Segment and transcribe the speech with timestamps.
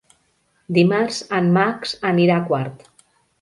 [0.77, 2.83] Dimarts en Max anirà a Quart.